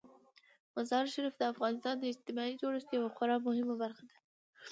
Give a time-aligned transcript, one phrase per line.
[0.75, 4.17] مزارشریف د افغانستان د اجتماعي جوړښت یوه خورا مهمه برخه ده.